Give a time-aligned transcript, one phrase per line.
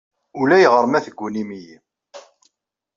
[0.39, 1.77] Ulayɣer ma teggunim-iyi.